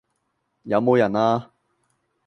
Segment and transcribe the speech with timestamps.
[0.63, 1.51] 有冇人呀？